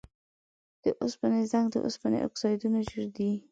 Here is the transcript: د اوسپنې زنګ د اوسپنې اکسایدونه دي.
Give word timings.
د 0.83 0.85
اوسپنې 1.01 1.41
زنګ 1.51 1.67
د 1.71 1.75
اوسپنې 1.85 2.19
اکسایدونه 2.27 2.79
دي. 3.15 3.31